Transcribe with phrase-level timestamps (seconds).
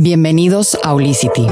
[0.00, 1.48] Bienvenidos a Olicity.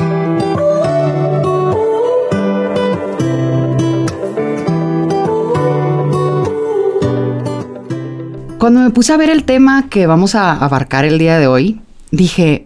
[8.61, 11.81] Cuando me puse a ver el tema que vamos a abarcar el día de hoy,
[12.13, 12.65] dije,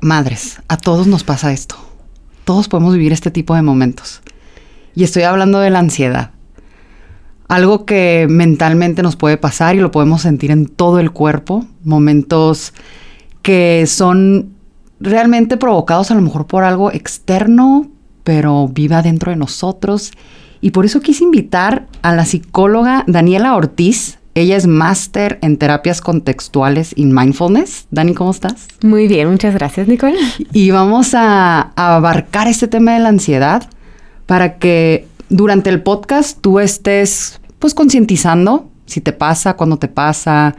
[0.00, 1.74] madres, a todos nos pasa esto.
[2.44, 4.22] Todos podemos vivir este tipo de momentos.
[4.94, 6.30] Y estoy hablando de la ansiedad.
[7.48, 11.66] Algo que mentalmente nos puede pasar y lo podemos sentir en todo el cuerpo.
[11.82, 12.72] Momentos
[13.42, 14.55] que son
[15.00, 17.88] realmente provocados a lo mejor por algo externo,
[18.24, 20.12] pero viva dentro de nosotros.
[20.60, 24.18] Y por eso quise invitar a la psicóloga Daniela Ortiz.
[24.34, 27.86] Ella es máster en terapias contextuales y mindfulness.
[27.90, 28.68] Dani, ¿cómo estás?
[28.82, 30.18] Muy bien, muchas gracias, Nicole.
[30.52, 33.68] Y vamos a, a abarcar este tema de la ansiedad
[34.26, 40.54] para que durante el podcast tú estés pues concientizando si te pasa, cuando te pasa,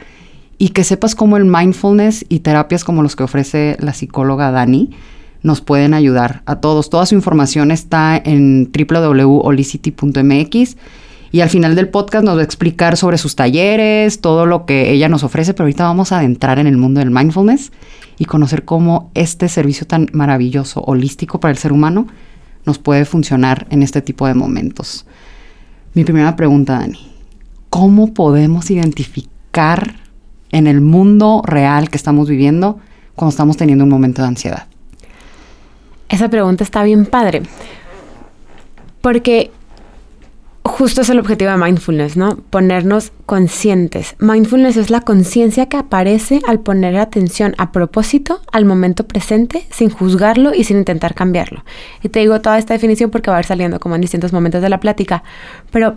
[0.58, 4.92] y que sepas cómo el mindfulness y terapias como los que ofrece la psicóloga Dani
[5.44, 6.90] nos pueden ayudar a todos.
[6.90, 10.78] Toda su información está en www.holicity.mx
[11.32, 14.92] y al final del podcast nos va a explicar sobre sus talleres, todo lo que
[14.92, 17.72] ella nos ofrece, pero ahorita vamos a adentrar en el mundo del mindfulness
[18.18, 22.08] y conocer cómo este servicio tan maravilloso, holístico para el ser humano,
[22.66, 25.06] nos puede funcionar en este tipo de momentos.
[25.94, 27.12] Mi primera pregunta, Dani,
[27.70, 30.07] ¿cómo podemos identificar
[30.52, 32.80] en el mundo real que estamos viviendo
[33.16, 34.68] cuando estamos teniendo un momento de ansiedad?
[36.10, 37.44] Esa pregunta está bien padre.
[39.02, 39.52] Porque
[40.64, 42.38] justo es el objetivo de mindfulness, ¿no?
[42.38, 44.16] Ponernos conscientes.
[44.20, 49.90] Mindfulness es la conciencia que aparece al poner atención a propósito al momento presente, sin
[49.90, 51.64] juzgarlo y sin intentar cambiarlo.
[52.04, 54.62] Y te digo toda esta definición porque va a ir saliendo como en distintos momentos
[54.62, 55.24] de la plática.
[55.72, 55.96] Pero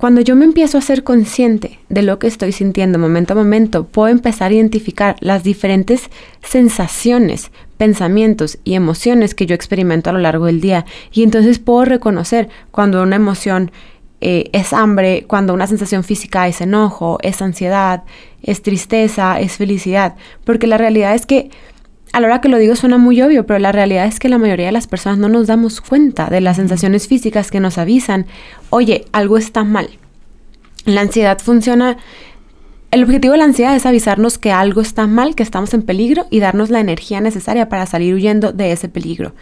[0.00, 3.84] cuando yo me empiezo a ser consciente de lo que estoy sintiendo momento a momento,
[3.84, 6.08] puedo empezar a identificar las diferentes
[6.42, 10.86] sensaciones, pensamientos y emociones que yo experimento a lo largo del día.
[11.12, 13.72] Y entonces puedo reconocer cuando una emoción
[14.22, 18.04] eh, es hambre, cuando una sensación física es enojo, es ansiedad,
[18.42, 20.16] es tristeza, es felicidad.
[20.44, 21.50] Porque la realidad es que
[22.12, 24.38] a la hora que lo digo suena muy obvio, pero la realidad es que la
[24.38, 28.26] mayoría de las personas no nos damos cuenta de las sensaciones físicas que nos avisan,
[28.70, 29.90] oye, algo está mal.
[30.84, 31.98] La ansiedad funciona,
[32.90, 36.26] el objetivo de la ansiedad es avisarnos que algo está mal, que estamos en peligro
[36.30, 39.32] y darnos la energía necesaria para salir huyendo de ese peligro.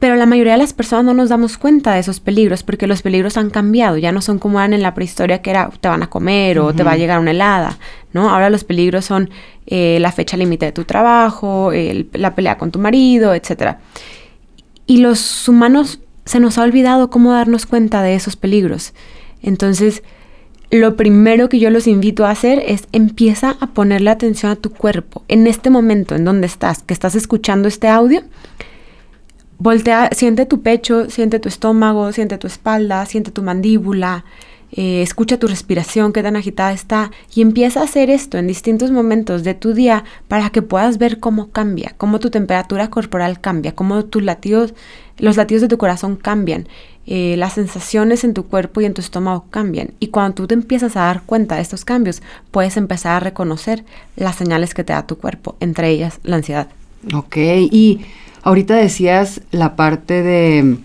[0.00, 3.02] Pero la mayoría de las personas no nos damos cuenta de esos peligros porque los
[3.02, 6.02] peligros han cambiado, ya no son como eran en la prehistoria que era te van
[6.02, 7.78] a comer o te va a llegar una helada,
[8.14, 8.30] ¿no?
[8.30, 9.28] Ahora los peligros son
[9.66, 11.70] eh, la fecha límite de tu trabajo,
[12.14, 13.76] la pelea con tu marido, etc.
[14.86, 18.94] Y los humanos se nos ha olvidado cómo darnos cuenta de esos peligros.
[19.42, 20.02] Entonces,
[20.70, 24.70] lo primero que yo los invito a hacer es empieza a ponerle atención a tu
[24.70, 25.24] cuerpo.
[25.28, 28.22] En este momento en donde estás, que estás escuchando este audio,
[29.60, 34.24] Voltea, siente tu pecho, siente tu estómago, siente tu espalda, siente tu mandíbula,
[34.72, 38.90] eh, escucha tu respiración, qué tan agitada está y empieza a hacer esto en distintos
[38.90, 43.74] momentos de tu día para que puedas ver cómo cambia, cómo tu temperatura corporal cambia,
[43.74, 44.72] cómo tus latidos,
[45.18, 46.66] los latidos de tu corazón cambian,
[47.06, 49.90] eh, las sensaciones en tu cuerpo y en tu estómago cambian.
[50.00, 53.84] Y cuando tú te empiezas a dar cuenta de estos cambios, puedes empezar a reconocer
[54.16, 56.68] las señales que te da tu cuerpo, entre ellas la ansiedad.
[57.14, 58.00] Ok, y
[58.42, 60.78] Ahorita decías la parte de,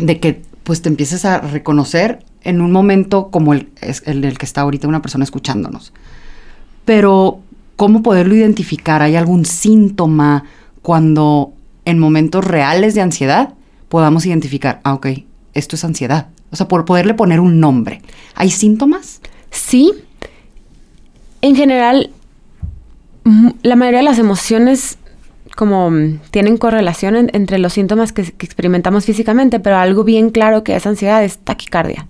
[0.00, 3.68] de que pues te empiezas a reconocer en un momento como el,
[4.04, 5.92] el, el que está ahorita una persona escuchándonos.
[6.84, 7.40] Pero,
[7.76, 9.02] ¿cómo poderlo identificar?
[9.02, 10.44] ¿Hay algún síntoma
[10.82, 11.52] cuando
[11.84, 13.54] en momentos reales de ansiedad
[13.88, 15.08] podamos identificar, ah, ok,
[15.54, 16.28] esto es ansiedad?
[16.50, 18.02] O sea, por poderle poner un nombre.
[18.34, 19.20] ¿Hay síntomas?
[19.50, 19.92] Sí.
[21.40, 22.10] En general,
[23.62, 24.98] la mayoría de las emociones
[25.56, 30.76] como mm, tienen correlación entre los síntomas que, experimentamos físicamente, pero algo bien claro que
[30.76, 32.06] es ansiedad es taquicardia,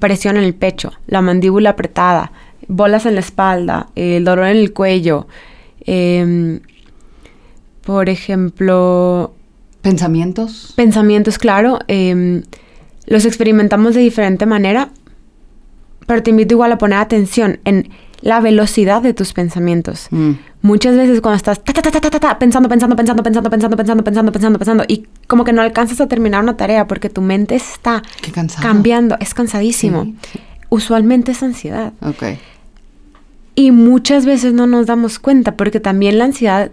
[0.00, 2.32] presión en el pecho, la mandíbula apretada,
[2.68, 5.26] bolas en la espalda, el dolor en el cuello,
[5.80, 6.60] em,
[7.82, 9.34] por ejemplo...
[9.82, 10.72] Pensamientos.
[10.74, 11.78] Pensamientos, claro.
[11.86, 12.42] Em,
[13.06, 14.90] los experimentamos de diferente manera,
[16.06, 17.88] pero te invito igual a poner atención en
[18.20, 20.08] la velocidad de tus pensamientos.
[20.10, 20.32] Mm.
[20.66, 25.44] Muchas veces cuando estás pensando, pensando, pensando, pensando, pensando, pensando, pensando, pensando, pensando, y como
[25.44, 28.02] que no alcanzas a terminar una tarea porque tu mente está
[28.60, 30.12] cambiando, es cansadísimo.
[30.68, 31.92] Usualmente es ansiedad.
[33.54, 36.72] Y muchas veces no nos damos cuenta porque también la ansiedad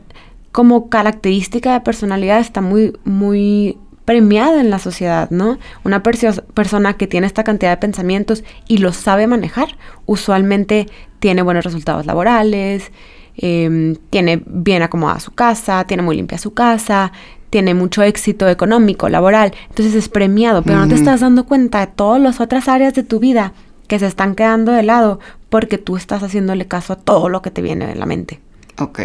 [0.51, 5.59] como característica de personalidad está muy, muy premiada en la sociedad, ¿no?
[5.83, 10.87] Una persona que tiene esta cantidad de pensamientos y los sabe manejar, usualmente
[11.19, 12.91] tiene buenos resultados laborales,
[13.35, 17.11] em, tiene bien acomodada su casa, tiene muy limpia su casa,
[17.49, 21.87] tiene mucho éxito económico, laboral, entonces es premiado, pero no te estás dando cuenta de
[21.87, 23.53] todas las otras áreas de tu vida
[23.87, 25.19] que se están quedando de lado
[25.49, 28.39] porque tú estás haciéndole caso a todo lo que te viene en la mente.
[28.79, 28.99] Ok.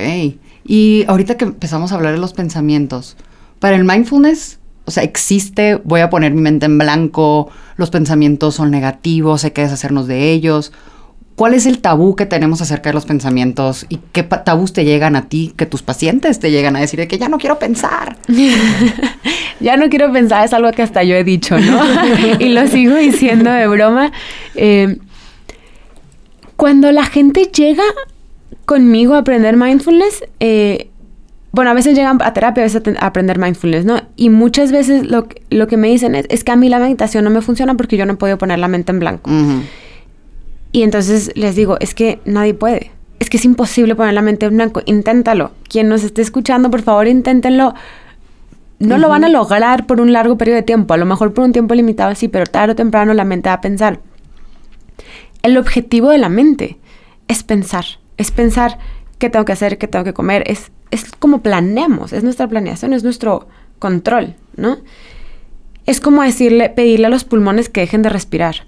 [0.64, 3.16] Y ahorita que empezamos a hablar de los pensamientos,
[3.58, 8.54] para el mindfulness, o sea, existe, voy a poner mi mente en blanco, los pensamientos
[8.54, 10.72] son negativos, hay que deshacernos de ellos.
[11.38, 15.14] ¿Cuál es el tabú que tenemos acerca de los pensamientos y qué tabús te llegan
[15.14, 18.17] a ti, que tus pacientes te llegan a decir de que ya no quiero pensar?
[19.61, 21.81] ya no quiero pensar es algo que hasta yo he dicho, ¿no?
[22.40, 24.11] y lo sigo diciendo de broma.
[24.56, 24.99] Eh,
[26.56, 27.84] cuando la gente llega
[28.64, 30.91] conmigo a aprender mindfulness, eh,
[31.52, 34.02] bueno, a veces llegan a terapia, a veces a, aprender mindfulness, ¿no?
[34.17, 37.23] Y muchas veces lo, lo que me dicen es, es, que a mí la meditación
[37.23, 39.31] no me funciona porque yo no podido poner la mente en blanco.
[40.73, 42.93] Y entonces les digo, es que nadie puede.
[43.19, 44.82] Es que es imposible poner la mente en blanco.
[44.87, 45.53] Inténtalo.
[45.69, 47.75] Quien nos esté escuchando, por favor, inténtenlo.
[48.79, 50.94] No lo van a lograr por un largo periodo de tiempo.
[50.94, 53.55] A lo mejor por un tiempo limitado, sí, pero tarde o temprano la mente va
[53.55, 54.00] a pensar.
[55.43, 56.79] El objetivo de la mente
[57.26, 57.85] es pensar.
[58.17, 58.79] Es pensar
[59.19, 60.44] qué tengo que hacer, qué tengo que comer.
[60.47, 62.12] Es, es como planeamos.
[62.12, 63.49] Es nuestra planeación, es nuestro
[63.81, 64.79] control, ¿no?
[65.87, 68.68] Es como decirle, pedirle a los pulmones que dejen de respirar.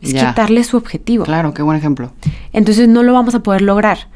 [0.00, 1.24] Es quitarle su objetivo.
[1.24, 2.12] Claro, qué buen ejemplo.
[2.52, 4.08] Entonces no lo vamos a poder lograr.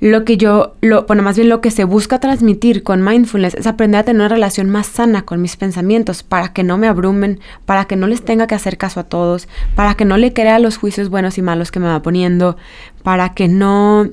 [0.00, 3.66] Lo que yo, lo, bueno, más bien lo que se busca transmitir con mindfulness es
[3.66, 7.40] aprender a tener una relación más sana con mis pensamientos para que no me abrumen,
[7.64, 10.58] para que no les tenga que hacer caso a todos, para que no le crea
[10.58, 12.56] los juicios buenos y malos que me va poniendo,
[13.02, 14.08] para que no,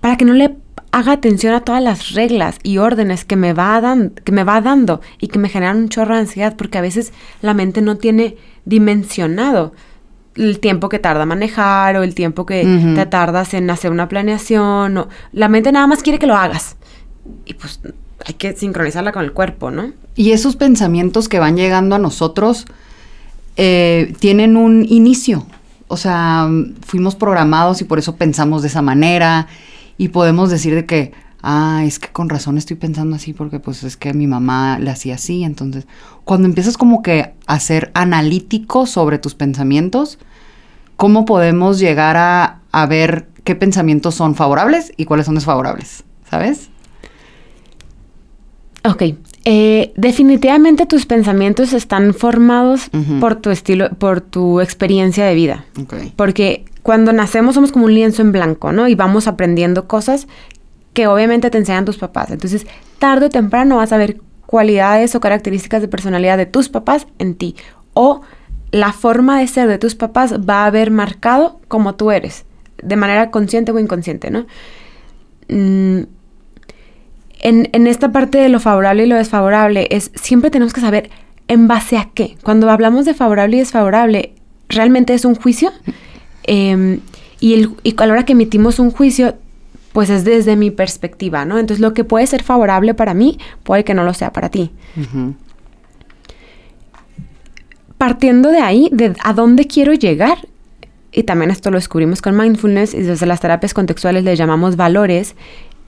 [0.00, 0.56] para que no le
[0.92, 4.60] haga atención a todas las reglas y órdenes que me va, dan, que me va
[4.60, 7.96] dando y que me generan un chorro de ansiedad porque a veces la mente no
[7.96, 9.72] tiene dimensionado
[10.36, 14.96] el tiempo que tarda manejar o el tiempo que te tardas en hacer una planeación.
[14.96, 16.76] O, la mente nada más quiere que lo hagas.
[17.44, 17.80] Y pues
[18.24, 19.92] hay que sincronizarla con el cuerpo, ¿no?
[20.14, 22.66] Y esos pensamientos que van llegando a nosotros
[23.56, 25.46] eh, tienen un inicio.
[25.88, 26.48] O sea,
[26.86, 29.48] fuimos programados y por eso pensamos de esa manera.
[29.98, 33.82] Y podemos decir de que, ah, es que con razón estoy pensando así porque pues
[33.84, 35.44] es que mi mamá le hacía así.
[35.44, 35.86] Entonces,
[36.24, 40.18] cuando empiezas como que a ser analítico sobre tus pensamientos,
[40.96, 46.04] ¿cómo podemos llegar a, a ver qué pensamientos son favorables y cuáles son desfavorables?
[46.28, 46.70] ¿Sabes?
[48.84, 49.02] Ok.
[49.44, 52.90] Eh, definitivamente tus pensamientos están formados
[53.20, 55.64] por tu estilo, por tu experiencia de vida.
[55.82, 56.12] Okay.
[56.14, 58.86] Porque cuando nacemos somos como un lienzo en blanco, ¿no?
[58.86, 60.28] Y vamos aprendiendo cosas
[60.92, 62.30] que obviamente te enseñan tus papás.
[62.30, 62.66] Entonces,
[62.98, 67.34] tarde o temprano vas a ver cualidades o características de personalidad de tus papás en
[67.34, 67.54] ti.
[67.94, 68.22] O
[68.72, 72.44] la forma de ser de tus papás va a haber marcado como tú eres,
[72.82, 74.46] de manera consciente o inconsciente, ¿no?
[75.48, 76.06] Mm,
[77.42, 81.10] en, en esta parte de lo favorable y lo desfavorable es siempre tenemos que saber
[81.48, 82.36] en base a qué.
[82.44, 84.34] Cuando hablamos de favorable y desfavorable,
[84.68, 85.72] ¿realmente es un juicio?
[86.44, 87.00] Em,
[87.38, 89.34] y, el, y a la hora que emitimos un juicio,
[89.92, 91.58] pues es desde mi perspectiva, ¿no?
[91.58, 94.70] Entonces lo que puede ser favorable para mí puede que no lo sea para ti.
[97.98, 100.48] Partiendo de ahí, de a dónde quiero llegar,
[101.12, 105.34] y también esto lo descubrimos con mindfulness y desde las terapias contextuales le llamamos valores,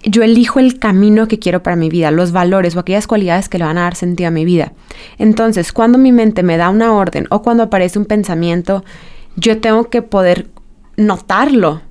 [0.05, 3.59] yo elijo el camino que quiero para mi vida, los valores o aquellas cualidades que
[3.59, 4.73] le van a dar sentido a mi vida.
[5.19, 8.85] Entonces, cuando mi mente me da una orden o cuando aparece un pensamiento,
[9.37, 10.49] yo tengo que poder
[10.97, 11.83] notarlo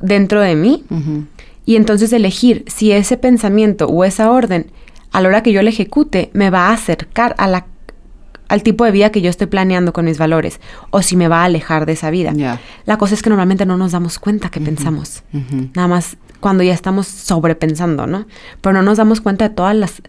[0.00, 0.84] dentro de mí
[1.64, 4.70] y entonces elegir si ese pensamiento o esa orden
[5.12, 7.66] a la hora que yo la ejecute me va a acercar a la,
[8.48, 11.42] al tipo de vida que yo estoy planeando con mis valores o si me va
[11.42, 12.32] a alejar de esa vida.
[12.86, 15.22] La cosa es que normalmente no nos damos cuenta que pensamos.
[15.74, 18.26] Nada más cuando ya estamos sobrepensando, ¿no?
[18.60, 20.02] Pero no nos damos cuenta de todas las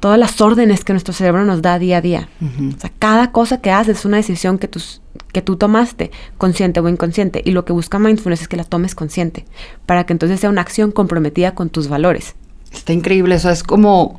[0.00, 2.28] todas las órdenes que nuestro cerebro nos da día a día.
[2.76, 5.00] O sea, cada cosa que haces es una decisión que, tus,
[5.32, 7.42] que tú tomaste, consciente o inconsciente.
[7.44, 9.44] Y lo que busca mindfulness es que la tomes consciente,
[9.86, 12.34] para que entonces sea una acción comprometida con tus valores.
[12.72, 14.18] Está increíble, eso es como,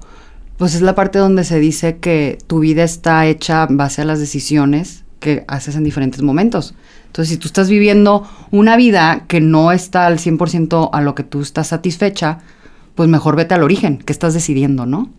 [0.58, 4.06] pues es la parte donde se dice que tu vida está hecha en base a
[4.06, 6.76] las decisiones que haces en diferentes momentos.
[7.08, 11.24] Entonces, si tú estás viviendo una vida que no está al 100% a lo que
[11.24, 12.40] tú estás satisfecha,
[12.96, 15.10] pues mejor vete al origen, que estás decidiendo, ¿no?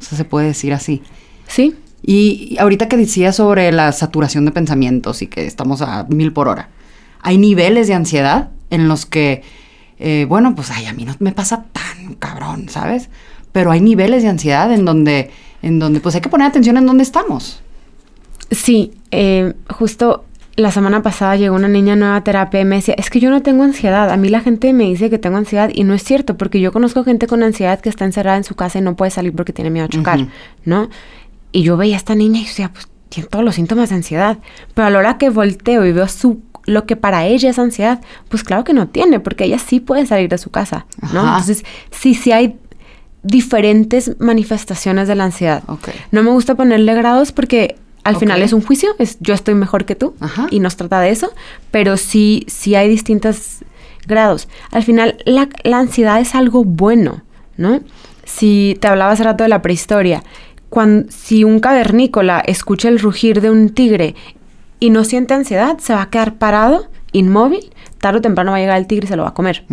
[0.00, 1.02] O sea, se puede decir así.
[1.48, 1.74] Sí.
[2.06, 6.46] Y ahorita que decía sobre la saturación de pensamientos y que estamos a mil por
[6.46, 6.68] hora,
[7.20, 9.42] hay niveles de ansiedad en los que,
[9.98, 13.10] eh, bueno, pues ay, a mí no me pasa tan cabrón, ¿sabes?
[13.50, 15.30] Pero hay niveles de ansiedad en donde,
[15.62, 17.60] en donde pues hay que poner atención en dónde estamos.
[18.52, 22.94] Sí, eh, justo la semana pasada llegó una niña nueva a terapia y me decía,
[22.96, 24.10] es que yo no tengo ansiedad.
[24.10, 26.72] A mí la gente me dice que tengo ansiedad y no es cierto, porque yo
[26.72, 29.52] conozco gente con ansiedad que está encerrada en su casa y no puede salir porque
[29.52, 30.28] tiene miedo a chocar,
[30.64, 30.88] ¿no?
[31.56, 34.36] Y yo veía a esta niña y decía, pues tiene todos los síntomas de ansiedad.
[34.74, 38.02] Pero a la hora que volteo y veo su, lo que para ella es ansiedad,
[38.28, 40.84] pues claro que no tiene, porque ella sí puede salir de su casa,
[41.14, 41.20] ¿no?
[41.20, 42.58] Entonces, sí, sí hay
[43.22, 45.62] diferentes manifestaciones de la ansiedad.
[46.10, 49.86] No me gusta ponerle grados porque al final es un juicio, es yo estoy mejor
[49.86, 50.14] que tú
[50.50, 51.32] y nos trata de eso,
[51.70, 53.60] pero sí, sí hay distintos
[54.06, 54.46] grados.
[54.72, 57.22] Al final la, ansiedad es algo bueno,
[57.56, 57.80] ¿no?
[58.24, 60.22] Si te hablaba hace rato de la prehistoria,
[60.68, 64.14] cuando, si un cavernícola escucha el rugir de un tigre
[64.80, 68.60] y no siente ansiedad, se va a quedar parado, inmóvil, tarde o temprano va a
[68.60, 69.64] llegar el tigre y se lo va a comer.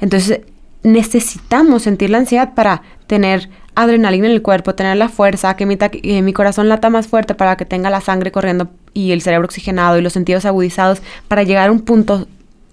[0.00, 0.40] Entonces
[0.82, 5.78] necesitamos sentir la ansiedad para tener adrenalina en el cuerpo, tener la fuerza, que mi,
[6.22, 9.98] mi corazón lata más fuerte para que tenga la sangre corriendo y el cerebro oxigenado
[9.98, 12.26] y los sentidos agudizados para llegar a un punto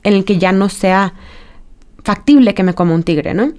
[0.04, 1.14] en el que ya no sea
[2.04, 3.52] factible que me coma un tigre, ¿no?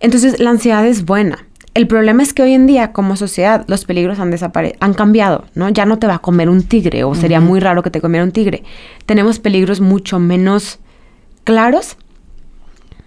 [0.00, 1.46] Entonces la ansiedad es buena.
[1.76, 4.34] El problema es que hoy en día, como sociedad, los peligros han
[4.80, 5.68] han cambiado, ¿no?
[5.68, 8.24] Ya no te va a comer un tigre, o sería muy raro que te comiera
[8.24, 8.62] un tigre.
[9.04, 10.78] Tenemos peligros mucho menos
[11.44, 11.98] claros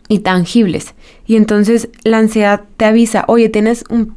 [0.07, 0.93] y tangibles.
[1.25, 4.15] Y entonces la ansiedad te avisa, oye, tienes un,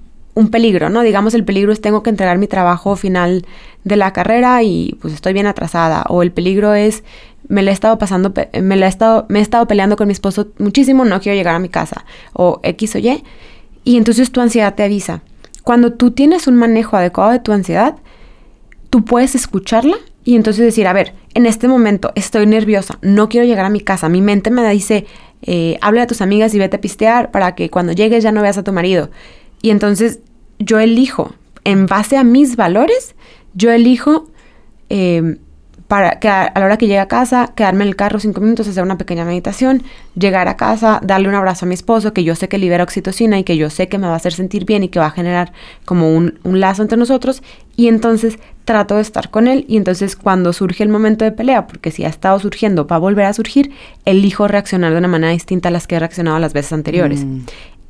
[0.51, 1.01] peligro, ¿no?
[1.01, 3.47] Digamos, el peligro es tengo que entregar mi trabajo final
[3.85, 6.05] de la carrera y pues estoy bien atrasada.
[6.11, 7.05] O el peligro es
[7.49, 10.13] me la he estado pasando, me la he estado, me he estado peleando con mi
[10.13, 12.05] esposo muchísimo, no quiero llegar a mi casa.
[12.35, 13.25] O X o Y.
[13.85, 15.23] Y entonces tu ansiedad te avisa.
[15.63, 17.97] Cuando tú tienes un manejo adecuado de tu ansiedad,
[18.91, 23.47] tú puedes escucharla y entonces decir, a ver, en este momento estoy nerviosa, no quiero
[23.47, 25.07] llegar a mi casa, mi mente me dice,
[25.43, 28.43] eh, habla a tus amigas y vete a pistear para que cuando llegues ya no
[28.43, 29.11] veas a tu marido.
[29.63, 30.21] Y entonces
[30.59, 31.35] yo elijo,
[31.65, 33.15] en base a mis valores,
[33.55, 34.29] yo elijo
[34.91, 35.39] eh,
[35.93, 38.67] para que a, la hora que llegue a casa, quedarme en el carro cinco minutos,
[38.67, 39.83] hacer una pequeña meditación,
[40.15, 43.39] llegar a casa, darle un abrazo a mi esposo, que yo sé que libera oxitocina
[43.39, 45.11] y que yo sé que me va a hacer sentir bien y que va a
[45.11, 45.53] generar
[45.85, 47.43] como un, un lazo entre nosotros.
[47.77, 51.67] Y entonces trato de estar con él y entonces cuando surge el momento de pelea,
[51.67, 53.73] porque si ha estado surgiendo, va a volver a surgir,
[54.07, 57.23] elijo reaccionar de una manera distinta a las que he reaccionado las veces anteriores.
[57.23, 57.41] Mm.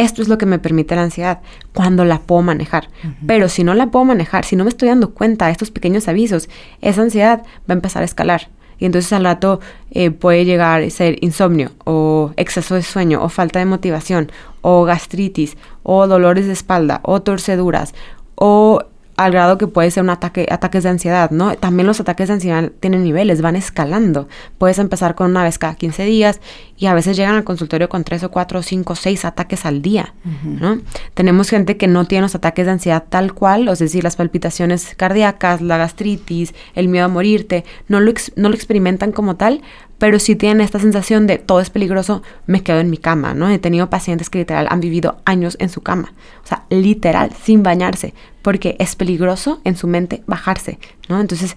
[0.02, 1.42] Esto es lo que me permite la ansiedad
[1.72, 2.88] cuando la puedo manejar.
[3.24, 6.08] Pero si no la puedo manejar, si no me estoy dando cuenta de estos pequeños
[6.08, 6.48] avisos,
[6.80, 8.48] esa ansiedad va a empezar a escalar.
[8.80, 9.60] Y entonces al rato
[9.92, 14.82] eh, puede llegar a ser insomnio o exceso de sueño o falta de motivación o
[14.82, 17.94] gastritis o dolores de espalda o torceduras
[18.34, 18.82] o
[19.16, 21.54] al grado que puede ser un ataque, ataques de ansiedad, ¿no?
[21.56, 24.28] También los ataques de ansiedad tienen niveles, van escalando.
[24.58, 26.40] Puedes empezar con una vez cada 15 días
[26.76, 29.66] y a veces llegan al consultorio con 3 o 4 o 5 o 6 ataques
[29.66, 30.14] al día,
[30.44, 30.80] ¿no?
[31.14, 34.94] Tenemos gente que no tiene los ataques de ansiedad tal cual, es decir, las palpitaciones
[34.96, 39.62] cardíacas, la gastritis, el miedo a morirte, no lo, no lo experimentan como tal,
[40.02, 43.48] pero si tienen esta sensación de todo es peligroso, me quedo en mi cama, ¿no?
[43.48, 47.62] He tenido pacientes que literal han vivido años en su cama, o sea, literal, sin
[47.62, 51.20] bañarse, porque es peligroso en su mente bajarse, ¿no?
[51.20, 51.56] Entonces,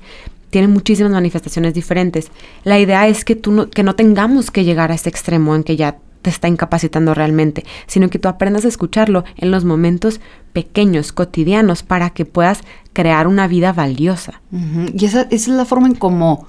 [0.51, 2.29] tienen muchísimas manifestaciones diferentes.
[2.63, 5.63] La idea es que, tú no, que no tengamos que llegar a este extremo en
[5.63, 10.21] que ya te está incapacitando realmente, sino que tú aprendas a escucharlo en los momentos
[10.53, 12.59] pequeños, cotidianos, para que puedas
[12.93, 14.39] crear una vida valiosa.
[14.51, 16.45] Y esa, esa, es la forma en cómo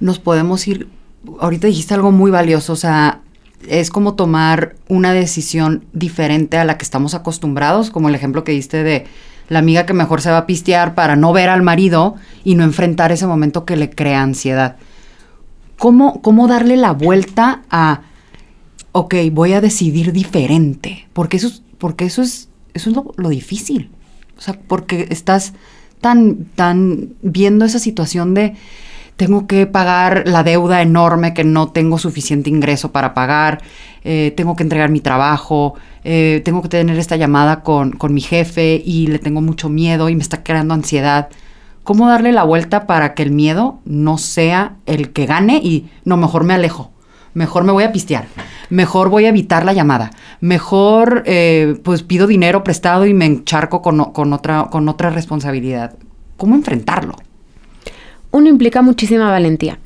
[0.00, 0.86] nos podemos ir
[1.40, 3.20] ahorita dijiste algo muy valioso, o sea,
[3.68, 8.52] es como tomar una decisión diferente a la que estamos acostumbrados, como el ejemplo que
[8.52, 9.06] diste de
[9.48, 12.64] la amiga que mejor se va a pistear para no ver al marido y no
[12.64, 14.76] enfrentar ese momento que le crea ansiedad.
[15.78, 18.02] ¿Cómo, cómo darle la vuelta a,
[18.92, 21.08] ok, voy a decidir diferente?
[21.12, 23.90] Porque eso, porque eso es, eso es lo, lo difícil.
[24.38, 25.52] O sea, porque estás
[26.00, 28.54] tan, tan viendo esa situación de
[29.16, 33.62] tengo que pagar la deuda enorme que no tengo suficiente ingreso para pagar,
[34.02, 38.20] eh, tengo que entregar mi trabajo, eh, tengo que tener esta llamada con, con mi
[38.20, 41.28] jefe y le tengo mucho miedo y me está creando ansiedad.
[41.84, 46.16] ¿Cómo darle la vuelta para que el miedo no sea el que gane y no,
[46.16, 46.90] mejor me alejo?
[47.34, 48.26] Mejor me voy a pistear,
[48.70, 53.82] mejor voy a evitar la llamada, mejor eh, pues pido dinero prestado y me encharco
[53.82, 55.96] con, con, otra, con otra responsabilidad.
[56.36, 57.16] ¿Cómo enfrentarlo?
[58.34, 59.78] Uno implica muchísima valentía.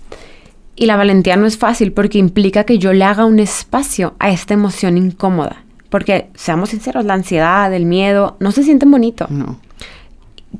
[0.74, 4.30] Y la valentía no es fácil porque implica que yo le haga un espacio a
[4.30, 5.64] esta emoción incómoda.
[5.90, 9.26] Porque, seamos sinceros, la ansiedad, el miedo, no se sienten bonito.
[9.28, 9.60] No.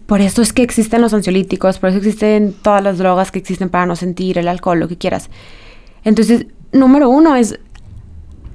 [0.05, 3.71] Por eso es que existen los ansiolíticos, por eso existen todas las drogas que existen
[3.71, 5.31] para no sentir, el alcohol, lo que quieras.
[6.05, 7.59] Entonces, número uno es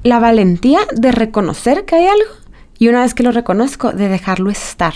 [0.03, 2.35] la valentía de reconocer que hay algo
[2.77, 4.93] y una vez que lo reconozco, de dejarlo estar.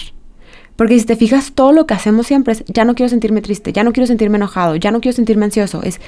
[0.78, 3.74] Porque si te fijas, todo lo que hacemos siempre es, ya no quiero sentirme triste,
[3.74, 5.82] ya no quiero sentirme enojado, ya no quiero sentirme ansioso.
[5.84, 6.00] Es,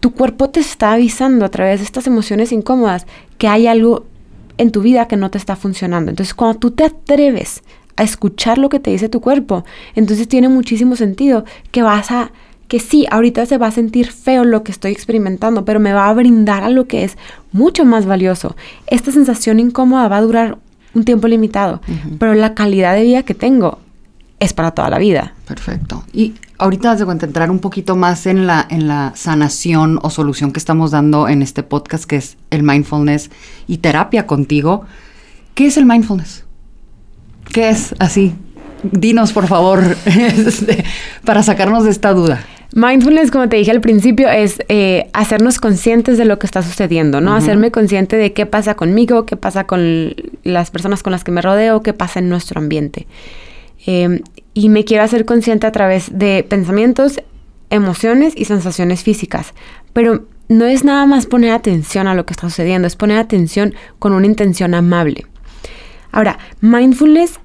[0.00, 3.06] tu cuerpo te está avisando a través de estas emociones incómodas
[3.38, 4.06] que hay algo
[4.56, 6.10] en tu vida que no te está funcionando.
[6.10, 7.62] Entonces, cuando tú te atreves
[7.96, 12.30] a escuchar lo que te dice tu cuerpo, entonces tiene muchísimo sentido que vas a
[12.68, 16.08] que sí, ahorita se va a sentir feo lo que estoy experimentando, pero me va
[16.08, 17.16] a brindar a lo que es
[17.52, 18.56] mucho más valioso.
[18.88, 20.58] Esta sensación incómoda va a durar
[20.96, 21.80] un tiempo limitado,
[22.18, 23.78] pero la calidad de vida que tengo
[24.40, 25.34] es para toda la vida.
[25.46, 26.04] Perfecto.
[26.12, 30.52] Y ahorita vas a entrar un poquito más en la, en la sanación o solución
[30.52, 33.30] que estamos dando en este podcast, que es el mindfulness
[33.66, 34.84] y terapia contigo.
[35.54, 36.44] ¿Qué es el mindfulness?
[37.52, 38.34] ¿Qué es así?
[38.82, 40.84] Dinos, por favor, este,
[41.24, 42.44] para sacarnos de esta duda.
[42.74, 47.20] Mindfulness, como te dije al principio, es eh, hacernos conscientes de lo que está sucediendo,
[47.20, 47.34] ¿no?
[47.34, 51.42] Hacerme consciente de qué pasa conmigo, qué pasa con las personas con las que me
[51.42, 53.06] rodeo, qué pasa en nuestro ambiente.
[53.86, 54.20] Em,
[54.52, 57.20] y me quiero hacer consciente a través de pensamientos,
[57.70, 59.54] emociones y sensaciones físicas.
[59.92, 63.74] Pero no es nada más poner atención a lo que está sucediendo, es poner atención
[63.98, 65.26] con una intención amable.
[66.10, 67.38] Ahora, mindfulness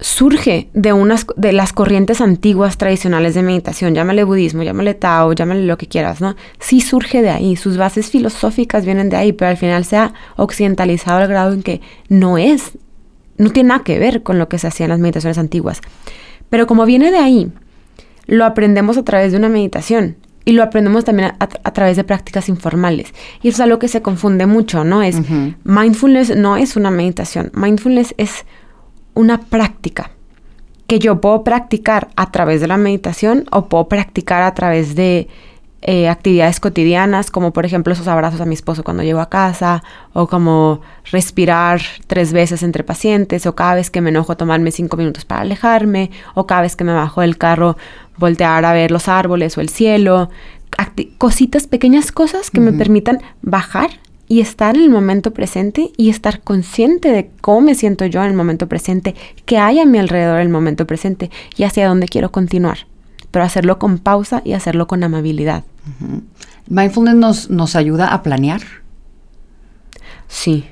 [0.00, 5.66] surge de unas de las corrientes antiguas tradicionales de meditación, llámale budismo, llámale Tao, llámale
[5.66, 6.36] lo que quieras, ¿no?
[6.58, 10.14] Sí surge de ahí, sus bases filosóficas vienen de ahí, pero al final se ha
[10.36, 12.78] occidentalizado al grado en que no es,
[13.36, 15.80] no tiene nada que ver con lo que se hacía en las meditaciones antiguas.
[16.48, 17.52] Pero como viene de ahí,
[18.26, 22.48] lo aprendemos a través de una meditación y lo aprendemos también a, través de prácticas
[22.48, 23.12] informales.
[23.42, 25.02] Y eso es algo que se confunde mucho, ¿no?
[25.02, 25.16] Es
[25.64, 28.46] mindfulness no es una meditación, mindfulness es
[29.14, 30.10] una práctica
[30.86, 35.28] que yo puedo practicar a través de la meditación o puedo practicar a través de
[35.82, 39.82] eh, actividades cotidianas, como por ejemplo esos abrazos a mi esposo cuando llego a casa,
[40.12, 44.98] o como respirar tres veces entre pacientes, o cada vez que me enojo tomarme cinco
[44.98, 47.78] minutos para alejarme, o cada vez que me bajo del carro
[48.18, 50.28] voltear a ver los árboles o el cielo,
[51.18, 53.90] cositas, pequeñas cosas que me permitan bajar
[54.30, 58.28] y estar en el momento presente y estar consciente de cómo me siento yo en
[58.28, 62.06] el momento presente, qué hay a mi alrededor en el momento presente y hacia dónde
[62.06, 62.86] quiero continuar.
[63.32, 65.64] Pero hacerlo con pausa y hacerlo con amabilidad.
[66.68, 68.60] Mindfulness nos, nos ayuda a planear.
[70.28, 70.64] Sí.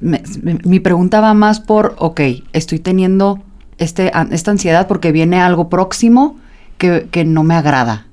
[0.00, 2.20] mi pregunta va más por, ok,
[2.52, 3.42] estoy teniendo
[3.78, 6.38] este, esta ansiedad porque viene algo próximo
[6.78, 8.06] que, que no me agrada.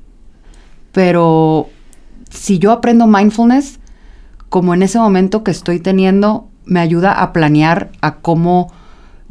[0.94, 1.70] Pero
[2.32, 3.80] si yo aprendo mindfulness,
[4.50, 8.72] como en ese momento que estoy teniendo, me ayuda a planear a cómo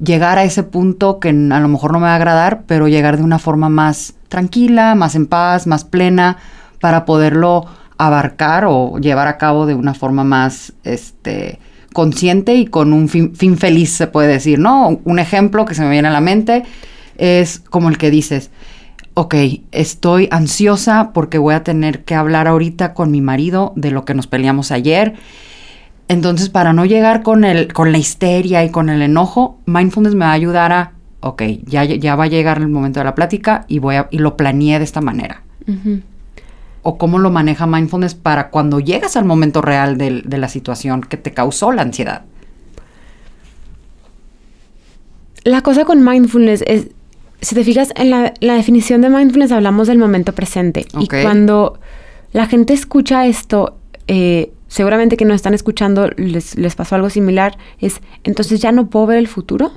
[0.03, 3.17] llegar a ese punto que a lo mejor no me va a agradar, pero llegar
[3.17, 6.37] de una forma más tranquila, más en paz, más plena,
[6.81, 7.67] para poderlo
[7.99, 11.59] abarcar o llevar a cabo de una forma más este,
[11.93, 15.01] consciente y con un fin, fin feliz, se puede decir, ¿no?
[15.05, 16.65] Un ejemplo que se me viene a la mente
[17.17, 18.51] es como el que dices,
[19.19, 19.35] ok,
[19.73, 24.13] estoy ansiosa porque voy a tener que hablar ahorita con mi marido de lo que
[24.13, 25.15] nos peleamos ayer.
[26.07, 30.27] Entonces, para no llegar con, el, con la histeria y con el enojo, mindfulness me
[30.27, 33.65] va a ayudar a, ok, ya, ya va a llegar el momento de la plática
[33.69, 35.43] y, voy a, y lo planeé de esta manera.
[36.83, 41.01] O cómo lo maneja mindfulness para cuando llegas al momento real de, de la situación
[41.01, 42.27] que te causó la ansiedad.
[45.43, 46.89] La cosa con mindfulness es,
[47.41, 50.87] si te fijas en la, definición de mindfulness hablamos del momento presente.
[50.99, 51.79] Y cuando
[52.33, 57.57] la gente escucha esto, eh, seguramente que no están escuchando, les, les pasó algo similar,
[57.79, 59.73] es entonces ya no puedo ver el futuro.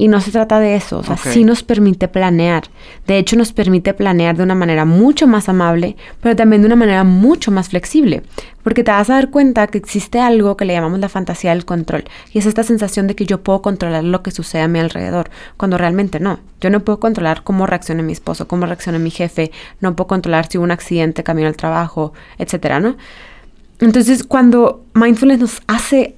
[0.00, 2.62] Y no se trata de eso, o sea, sí nos permite planear.
[3.06, 6.76] De hecho, nos permite planear de una manera mucho más amable, pero también de una
[6.76, 8.22] manera mucho más flexible.
[8.62, 11.66] Porque te vas a dar cuenta que existe algo que le llamamos la fantasía del
[11.66, 12.04] control.
[12.32, 15.28] Y es esta sensación de que yo puedo controlar lo que sucede a mi alrededor,
[15.58, 16.40] cuando realmente no.
[16.62, 20.48] Yo no puedo controlar cómo reacciona mi esposo, cómo reacciona mi jefe, no puedo controlar
[20.48, 22.96] si hubo un accidente camino al trabajo, etcétera, ¿no?
[23.80, 26.14] Entonces, cuando mindfulness nos hace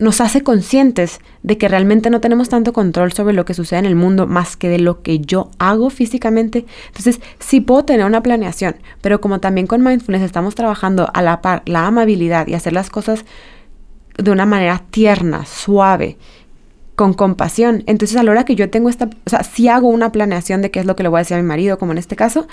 [0.00, 3.84] nos hace conscientes de que realmente no tenemos tanto control sobre lo que sucede en
[3.84, 6.64] el mundo más que de lo que yo hago físicamente.
[6.86, 11.42] Entonces, sí puedo tener una planeación, pero como también con mindfulness estamos trabajando a la
[11.42, 13.26] par la amabilidad y hacer las cosas
[14.16, 16.16] de una manera tierna, suave,
[16.96, 17.82] con compasión.
[17.86, 20.70] Entonces, a la hora que yo tengo esta, o sea, si hago una planeación de
[20.70, 22.48] qué es lo que le voy a decir a mi marido, como en este caso,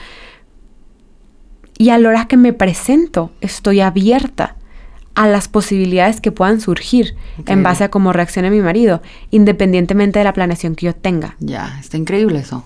[1.77, 4.57] y a la hora que me presento, estoy abierta
[5.17, 7.15] a las posibilidades que puedan surgir
[7.47, 9.01] en base a cómo reaccione mi marido,
[9.32, 11.36] independientemente de la planeación que yo tenga.
[11.39, 12.63] Ya, está increíble eso.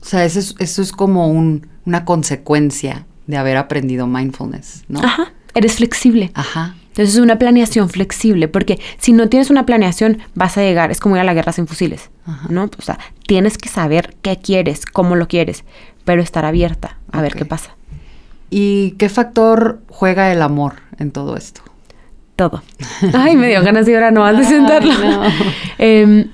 [0.00, 4.98] O sea, eso es, eso es como una consecuencia de haber aprendido mindfulness, ¿no?
[4.98, 6.32] Ajá, eres flexible.
[6.34, 6.74] Ajá.
[6.88, 10.98] Entonces es una planeación flexible, porque si no tienes una planeación vas a llegar, es
[10.98, 12.10] como ir a la guerra sin fusiles,
[12.48, 12.64] ¿no?
[12.64, 15.64] O sea, tienes que saber qué quieres, cómo lo quieres,
[16.04, 17.76] pero estar abierta a ver qué pasa.
[18.50, 21.62] ¿Y qué factor juega el amor en todo esto?
[22.50, 22.62] Todo.
[23.14, 24.92] Ay, me dio ganas de llorar no de sentarlo.
[25.78, 26.28] Em,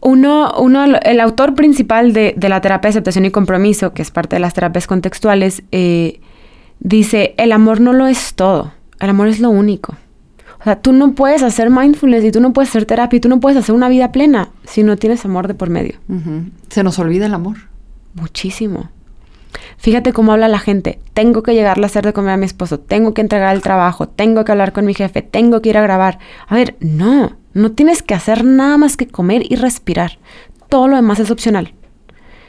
[0.00, 4.36] uno, uno, el autor principal de, la terapia de aceptación y compromiso, que es parte
[4.36, 6.20] de las terapias contextuales, eh,
[6.80, 9.94] dice, el amor no lo es todo el amor es lo único.
[10.60, 13.28] O sea, tú no puedes hacer mindfulness y tú no puedes hacer terapia y tú
[13.28, 15.98] no puedes hacer una vida plena si no tienes amor de por medio.
[16.70, 17.56] Se nos olvida el amor.
[18.14, 18.90] Muchísimo.
[19.78, 20.98] Fíjate cómo habla la gente.
[21.12, 24.08] Tengo que llegarle a hacer de comer a mi esposo, tengo que entregar el trabajo,
[24.08, 26.18] tengo que hablar con mi jefe, tengo que ir a grabar.
[26.46, 30.18] A ver, no, no tienes que hacer nada más que comer y respirar.
[30.68, 31.72] Todo lo demás es opcional.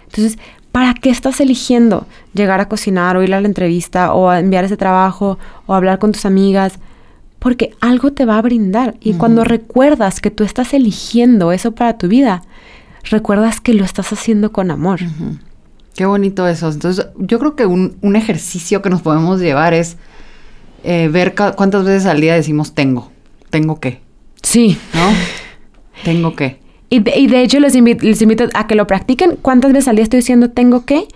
[0.06, 0.38] Entonces,
[0.76, 4.66] ¿Para qué estás eligiendo llegar a cocinar o ir a la entrevista o a enviar
[4.66, 6.80] ese trabajo o hablar con tus amigas?
[7.40, 8.96] Porque algo te va a brindar.
[9.00, 12.42] Y cuando recuerdas que tú estás eligiendo eso para tu vida,
[13.06, 15.00] recuerdas que lo estás haciendo con amor.
[15.96, 16.70] Qué bonito eso.
[16.70, 19.98] Entonces, yo creo que un, ejercicio que nos podemos llevar es
[20.84, 23.12] eh, ver cuántas veces al día decimos tengo.
[23.50, 24.02] ¿Tengo qué?
[24.44, 24.78] Sí.
[24.94, 25.10] ¿No?
[26.04, 26.60] ¿Tengo qué?
[26.90, 29.38] Y de, hecho les invito, les invito a que lo practiquen.
[29.42, 31.08] ¿Cuántas veces al día estoy diciendo tengo que?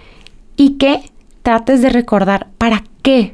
[0.55, 1.01] Y que
[1.43, 3.33] trates de recordar para qué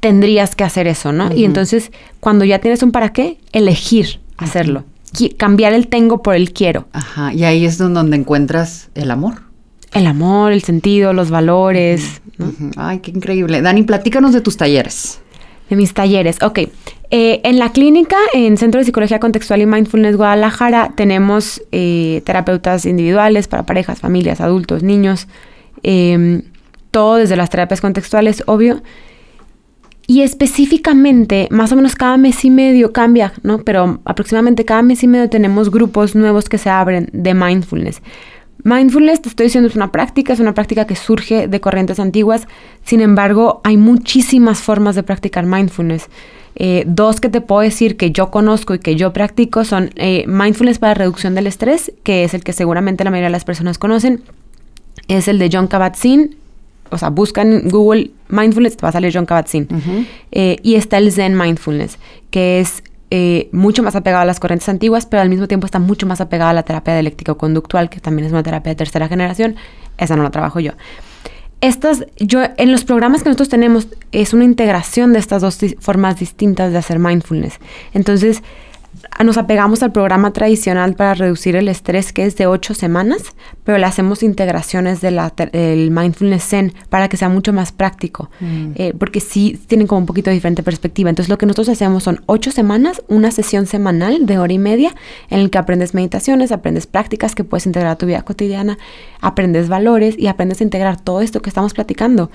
[0.00, 1.34] tendrías que hacer eso, ¿no?
[1.34, 1.90] Y entonces,
[2.20, 4.84] cuando ya tienes un para qué, elegir hacerlo.
[5.36, 6.86] Cambiar el tengo por el quiero.
[6.92, 9.47] Ajá, y ahí es donde encuentras el amor.
[9.92, 12.20] El amor, el sentido, los valores.
[12.76, 13.62] Ay, qué increíble.
[13.62, 15.20] Dani, platícanos de tus talleres.
[15.70, 16.60] De mis talleres, ok.
[17.10, 22.84] Eh, en la clínica, en Centro de Psicología Contextual y Mindfulness Guadalajara, tenemos eh, terapeutas
[22.84, 25.26] individuales para parejas, familias, adultos, niños,
[25.82, 26.42] em,
[26.90, 28.82] todo desde las terapias contextuales, obvio.
[30.06, 33.58] Y específicamente, más o menos cada mes y medio cambia, ¿no?
[33.58, 38.00] Pero aproximadamente cada mes y medio tenemos grupos nuevos que se abren de mindfulness.
[38.64, 42.48] Mindfulness, te estoy diciendo, es una práctica, es una práctica que surge de corrientes antiguas.
[42.84, 46.08] Sin embargo, hay muchísimas formas de practicar mindfulness.
[46.56, 50.24] Eh, dos que te puedo decir que yo conozco y que yo practico son eh,
[50.26, 53.78] mindfulness para reducción del estrés, que es el que seguramente la mayoría de las personas
[53.78, 54.22] conocen.
[55.06, 56.36] Es el de John Kabat-Zinn.
[56.90, 59.68] O sea, busca en Google mindfulness, te va a salir John Kabat-Zinn.
[60.32, 61.98] Eh, y está el Zen Mindfulness,
[62.30, 65.78] que es eh, mucho más apegado a las corrientes antiguas, pero al mismo tiempo está
[65.78, 69.56] mucho más apegado a la terapia dialéctico-conductual, que también es una terapia de tercera generación.
[69.96, 70.72] Esa no la trabajo yo.
[71.60, 76.18] Estas, yo, en los programas que nosotros tenemos, es una integración de estas dos formas
[76.18, 77.58] distintas de hacer mindfulness.
[77.94, 78.42] Entonces,
[79.24, 83.78] nos apegamos al programa tradicional para reducir el estrés que es de ocho semanas, pero
[83.78, 88.70] le hacemos integraciones del mindfulness zen para que sea mucho más práctico, mm.
[88.76, 91.10] eh, porque sí tienen como un poquito de diferente perspectiva.
[91.10, 94.94] Entonces lo que nosotros hacemos son ocho semanas, una sesión semanal de hora y media
[95.30, 98.78] en el que aprendes meditaciones, aprendes prácticas que puedes integrar a tu vida cotidiana,
[99.20, 102.30] aprendes valores y aprendes a integrar todo esto que estamos platicando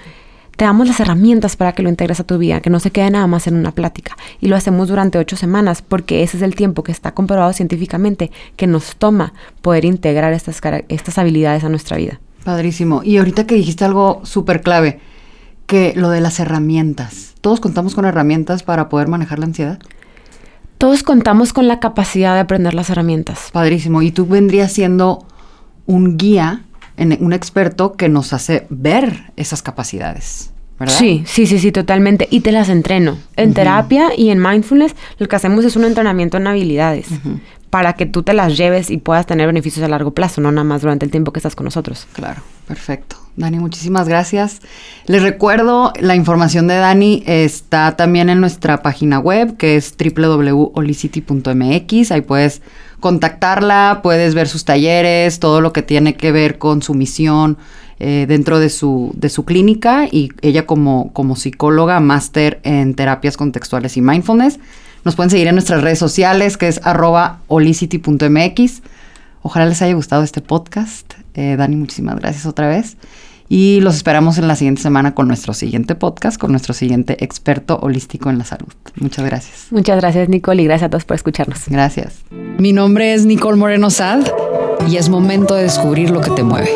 [0.56, 3.10] te damos las herramientas para que lo integres a tu vida, que no se quede
[3.10, 4.16] nada más en una plática.
[4.40, 8.32] Y lo hacemos durante ocho semanas porque ese es el tiempo que está comprobado científicamente
[8.56, 12.20] que nos toma poder integrar estas, estas habilidades a nuestra vida.
[12.44, 13.02] Padrísimo.
[13.04, 15.00] Y ahorita que dijiste algo súper clave,
[15.66, 17.34] que lo de las herramientas.
[17.42, 19.80] ¿Todos contamos con herramientas para poder manejar la ansiedad?
[20.78, 23.50] Todos contamos con la capacidad de aprender las herramientas.
[23.52, 24.02] Padrísimo.
[24.02, 25.26] Y tú vendrías siendo
[25.86, 26.64] un guía
[26.98, 30.52] un experto que nos hace ver esas capacidades.
[30.80, 30.96] ¿verdad?
[30.98, 32.28] Sí, sí, sí, sí, totalmente.
[32.30, 33.18] Y te las entreno.
[33.36, 37.08] En terapia y en mindfulness, lo que hacemos es un entrenamiento en habilidades
[37.74, 40.64] para que tú te las lleves y puedas tener beneficios a largo plazo, no nada
[40.64, 42.06] más durante el tiempo que estás con nosotros.
[42.14, 43.16] Claro, perfecto.
[43.36, 44.62] Dani, muchísimas gracias.
[45.08, 52.12] Les recuerdo, la información de Dani está también en nuestra página web, que es www.olicity.mx.
[52.12, 52.62] Ahí puedes
[53.00, 57.58] contactarla, puedes ver sus talleres, todo lo que tiene que ver con su misión
[57.98, 63.36] eh, dentro de su, de su clínica y ella como, como psicóloga, máster en terapias
[63.36, 64.60] contextuales y mindfulness.
[65.06, 68.82] Nos pueden seguir en nuestras redes sociales, que es arroba holicity.mx.
[69.42, 71.14] Ojalá les haya gustado este podcast.
[71.34, 72.98] Eh, Dani, muchísimas gracias otra vez.
[73.50, 77.78] Y los esperamos en la siguiente semana con nuestro siguiente podcast, con nuestro siguiente experto
[77.82, 78.70] holístico en la salud.
[78.96, 79.68] Muchas gracias.
[79.72, 81.68] Muchas gracias, Nicole, y gracias a todos por escucharnos.
[81.68, 82.24] Gracias.
[82.58, 84.26] Mi nombre es Nicole Moreno Sad
[84.90, 86.72] y es momento de descubrir lo que te mueve.